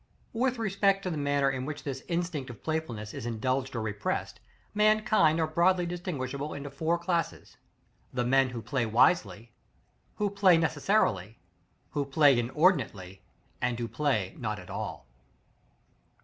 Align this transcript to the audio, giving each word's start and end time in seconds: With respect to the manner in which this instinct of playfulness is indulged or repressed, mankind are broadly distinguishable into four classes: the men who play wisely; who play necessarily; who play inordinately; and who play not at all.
With 0.33 0.57
respect 0.57 1.03
to 1.03 1.11
the 1.11 1.17
manner 1.17 1.51
in 1.51 1.63
which 1.63 1.83
this 1.83 2.01
instinct 2.07 2.49
of 2.49 2.63
playfulness 2.63 3.13
is 3.13 3.27
indulged 3.27 3.75
or 3.75 3.81
repressed, 3.83 4.39
mankind 4.73 5.39
are 5.39 5.45
broadly 5.45 5.85
distinguishable 5.85 6.55
into 6.55 6.71
four 6.71 6.97
classes: 6.97 7.57
the 8.11 8.25
men 8.25 8.49
who 8.49 8.63
play 8.63 8.87
wisely; 8.87 9.51
who 10.15 10.31
play 10.31 10.57
necessarily; 10.57 11.37
who 11.91 12.03
play 12.03 12.39
inordinately; 12.39 13.21
and 13.61 13.77
who 13.77 13.87
play 13.87 14.33
not 14.39 14.57
at 14.57 14.71
all. 14.71 15.05